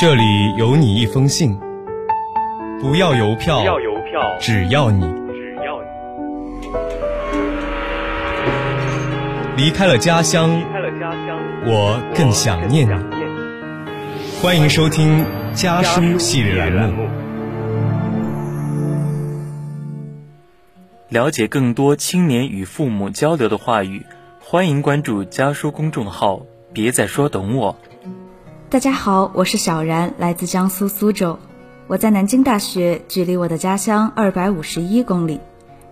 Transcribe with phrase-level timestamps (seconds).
[0.00, 1.58] 这里有你一封信，
[2.80, 5.88] 不要邮票，不要邮票，只要你只要你
[9.56, 12.92] 离开了家乡，离开了家乡，我更想念你。
[14.40, 17.08] 欢迎收听家书系列栏目。
[21.08, 24.06] 了解更多青年与父母交流的话语，
[24.38, 26.42] 欢迎关注家书公众号。
[26.72, 27.76] 别再说懂我。
[28.70, 31.38] 大家好，我是小然，来自江苏苏州。
[31.86, 35.40] 我在南京大学，距离我的家乡二百五十一公里。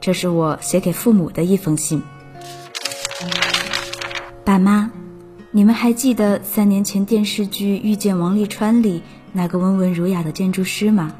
[0.00, 2.02] 这是我写给父母的一封信。
[4.42, 4.90] 爸妈，
[5.50, 11.12] 你们还记得三年前电视剧《遇见王沥川》里那个温文儒雅的建筑师吗？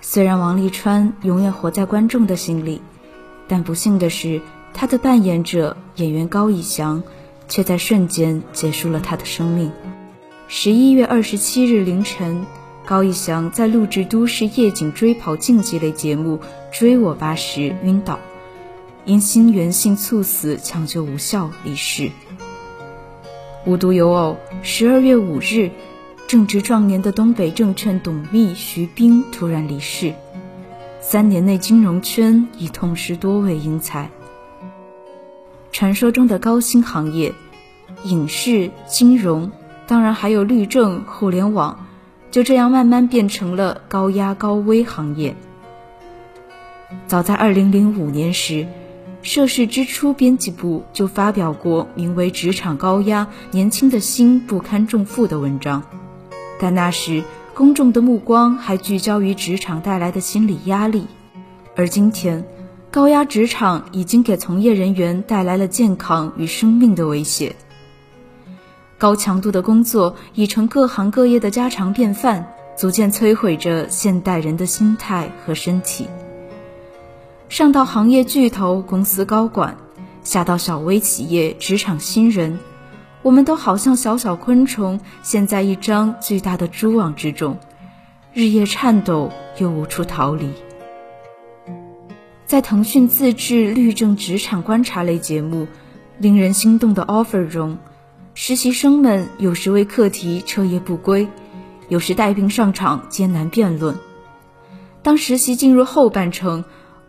[0.00, 2.80] 虽然王沥川永远活在观众的心里，
[3.48, 4.40] 但不幸的是，
[4.72, 7.02] 他的扮演者演员高以翔，
[7.48, 9.72] 却在瞬间结束了他的生命。
[10.46, 12.44] 十一月二十七日凌晨，
[12.84, 16.38] 高以翔在录制都市夜景追跑竞技类节目
[16.70, 18.18] 《追我吧》时晕倒，
[19.06, 22.10] 因心源性猝死抢救无效离世。
[23.64, 25.70] 无独有偶，十二月五日，
[26.28, 30.12] 正值壮年的东北证券董秘徐冰突然离世。
[31.00, 34.10] 三年内，金融圈已痛失多位英才。
[35.72, 37.32] 传说中的高薪行业，
[38.04, 39.50] 影视、金融。
[39.86, 41.86] 当然，还有律政、互联网，
[42.30, 45.36] 就这样慢慢变成了高压高危行业。
[47.06, 48.66] 早在2005年时，
[49.20, 55.82] 涉事之初编辑部就发表过名为《职场高压，年轻的心不堪重负》的文章，
[56.58, 61.06] 但那时公众的目光还聚焦于职场带来的心理压力，
[61.76, 62.44] 而今天，
[62.90, 67.54] 高压职场已经给从业人员带来了健康与生命的威胁。
[69.04, 76.08] 高强度的工作已成各行各业的家常便饭，逐渐摧毁着现代人的心态和身体。
[77.50, 79.76] 上到行业巨头、公司高管，
[80.22, 82.58] 下到小微企业、职场新人，
[83.20, 87.58] 我们都好像小小昆虫，陷在一张巨大的蛛网之中，
[88.32, 90.48] 日夜颤抖又无处逃离。
[92.46, 95.64] 在腾讯自制律政职场观察类节目
[96.16, 97.76] 《令人心动的 offer》中。
[98.36, 101.28] 实习生们有时为课题彻夜不归，
[101.88, 103.96] 有时带病上场艰难辩论。
[105.02, 106.64] 当实习进入后半程，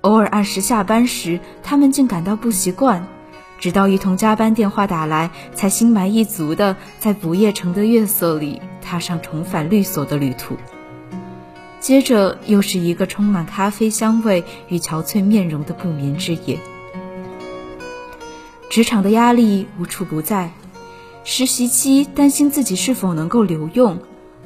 [0.00, 3.06] 偶尔按时下班时，他们竟感到不习惯。
[3.58, 10.56] 直到一通加班电话打来，才心满意足的在不夜城的月色里踏上重返律所的旅途。
[11.80, 16.58] 接着又是一个充满咖啡香味与憔悴面容的不眠之夜。
[18.70, 20.52] 职场的压力无处不在。
[21.22, 23.98] 实习期担心自己是否能够留用，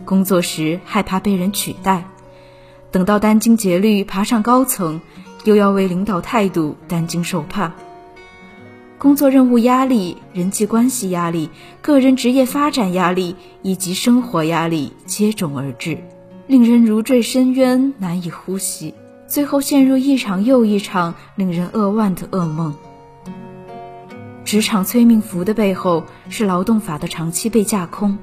[0.04, 2.04] 工作时害怕被人取代，
[2.90, 5.00] 等到殚精竭虑爬上高层，
[5.44, 7.72] 又要为领导态度担惊受怕。
[8.98, 11.50] 工作任务压力、人际关系压力、
[11.82, 15.98] 个人职业发展压力以及生活压力接踵而至，
[16.46, 18.94] 令人如坠深渊，难以呼吸，
[19.26, 22.74] 最后陷入一场又一场令人扼腕的噩梦。
[24.54, 28.18] 职场催命符的背后是劳动法的长期被架空，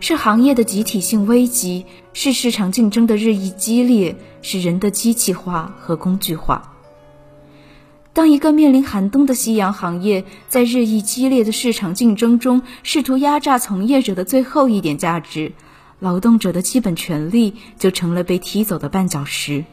[0.00, 6.74] 是行业的集体性危机，是市场竞争的日益激烈，是人的机器化和工具化。
[8.12, 15.52] 当一个面临寒冬的夕阳行业在日益激烈的市场竞争中试图压榨从业者的最后一点价值，
[16.00, 19.64] 劳动者的基本权利就成了被踢走的绊脚石。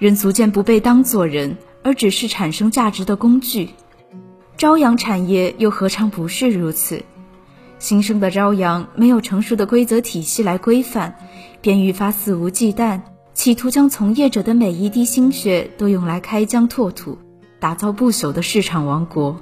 [0.00, 3.68] 人逐渐不被当作人，而只是产生价值的工具。
[4.56, 7.02] 朝阳产业又何尝不是如此？
[7.78, 11.14] 新生的朝阳没有成熟的规则体系来规范，
[11.60, 13.02] 便愈发肆无忌惮，
[13.34, 17.18] 企图将从业者的每一滴心血都用来开疆拓土，
[17.60, 19.38] 打造不朽的市场王国。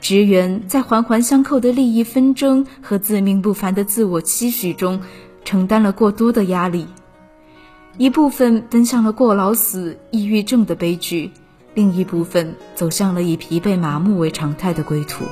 [0.00, 5.00] 职员在环环相扣的利益纷争和自命不凡的自我期许中，
[5.44, 6.88] 承担了过多的压力，
[7.98, 11.30] 一部分奔向了过劳死、抑郁症的悲剧。
[11.74, 15.24] 另一部分走向了以疲惫麻木为常态的归途。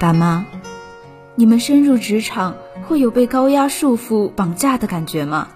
[0.00, 0.46] 爸妈，
[1.34, 2.56] 你们深入职场
[2.88, 5.48] 会有被高压束缚、绑架的感觉吗？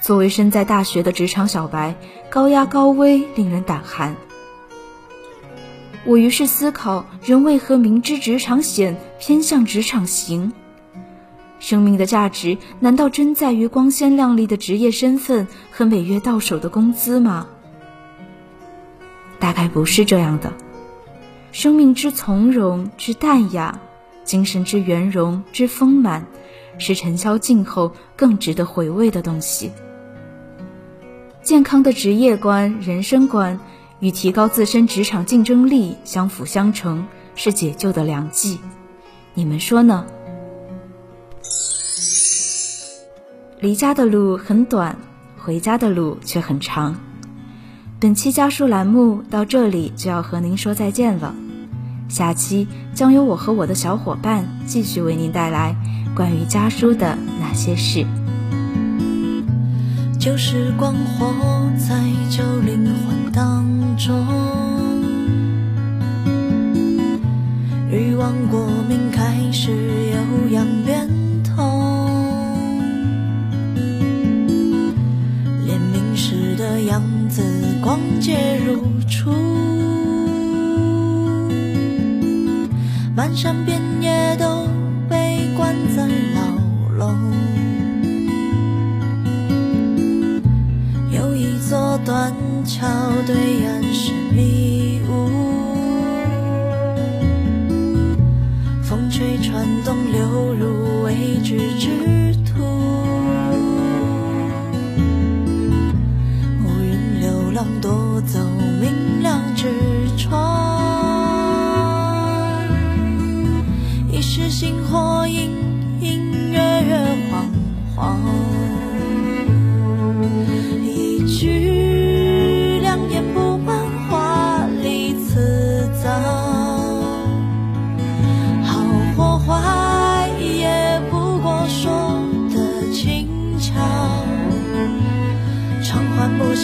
[0.00, 1.94] 作为身在大学的职场小白，
[2.28, 4.16] 高压高危令人胆寒。
[6.04, 10.52] 我于是思考：人为何明知职场险，偏向职场行？
[11.58, 17.48] 生命的价值难道真在于光鲜亮丽的职业身份和每月到手的工资吗？
[19.38, 20.52] 大概不是这样的。
[21.52, 23.80] 生命之从容之淡雅，
[24.24, 26.26] 精神之圆融之丰满，
[26.78, 29.72] 是尘嚣尽后更值得回味的东西。
[31.42, 33.58] 健康的职业观、人生观，
[34.00, 38.58] 与提高自身职场竞争力相辅相成，是解救的良计。
[39.32, 40.06] 你们说呢？
[43.60, 44.96] 离家的路很短，
[45.38, 46.96] 回家的路却很长。
[47.98, 51.34] 本期家书栏目到这里就要和您说再见了，
[52.08, 55.74] 下期将由我和我的小伙伴继续为您带来
[56.14, 58.06] 关于家书的那些事。
[60.20, 61.32] 旧时光活
[61.78, 63.64] 在旧灵魂当
[63.96, 64.26] 中，
[67.90, 71.05] 欲望过敏开始有样变
[78.66, 79.30] 如初，
[83.14, 84.66] 漫山遍野都
[85.08, 86.40] 被关在牢
[86.98, 87.16] 笼。
[91.12, 92.34] 有一座断
[92.64, 92.88] 桥，
[93.24, 93.36] 对
[93.66, 95.30] 岸是迷雾，
[98.82, 101.14] 风吹船动，流入未
[101.44, 102.15] 知之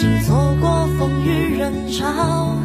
[0.03, 2.57] 经错过风雨，人潮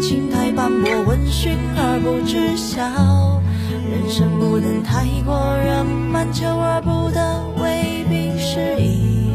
[0.00, 2.80] 青苔斑驳，闻讯而不知晓。
[3.90, 9.25] 人生不能太过圆满，求而不得未必失意。